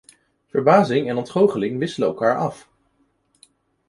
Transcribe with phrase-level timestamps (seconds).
[0.47, 2.69] Verbazing en ontgoocheling wisselen elkaar af.